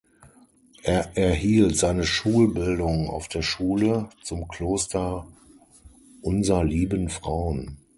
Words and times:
Er 0.81 1.15
erhielt 1.15 1.77
seine 1.77 2.05
Schulbildung 2.07 3.07
auf 3.07 3.27
der 3.27 3.43
Schule 3.43 4.09
zum 4.23 4.47
Kloster 4.47 5.27
Unser 6.23 6.63
Lieben 6.63 7.09
Frauen. 7.09 7.77